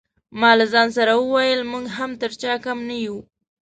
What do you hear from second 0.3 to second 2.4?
ما له ځان سره وویل موږ هم تر